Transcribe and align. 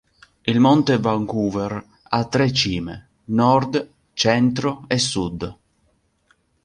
Il 0.51 0.59
Monte 0.59 0.97
Vancouver 0.97 1.85
ha 2.01 2.25
tre 2.25 2.51
cime: 2.51 3.09
nord, 3.25 3.87
centro 4.13 4.85
e 4.87 4.97
sud. 4.97 5.57